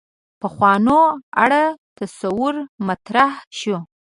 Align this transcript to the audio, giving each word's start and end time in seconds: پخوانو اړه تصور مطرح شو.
پخوانو 0.41 0.99
اړه 1.43 1.63
تصور 1.97 2.55
مطرح 2.87 3.33
شو. 3.59 3.77